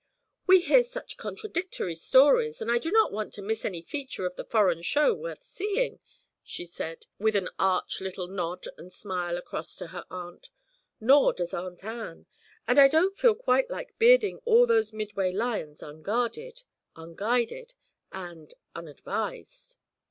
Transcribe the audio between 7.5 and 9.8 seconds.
arch little nod and smile across